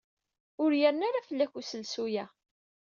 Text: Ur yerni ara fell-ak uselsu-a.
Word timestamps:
Ur 0.63 0.71
yerni 0.79 1.05
ara 1.07 1.27
fell-ak 1.27 1.53
uselsu-a. 1.59 2.25